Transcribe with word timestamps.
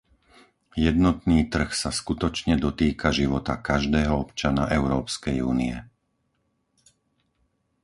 Jednotný 0.87 1.39
trh 1.53 1.69
sa 1.81 1.91
skutočne 1.99 2.53
dotýka 2.65 3.07
života 3.19 3.53
každého 3.69 4.13
občana 4.25 4.63
Európskej 4.77 5.37
únie. 5.51 5.75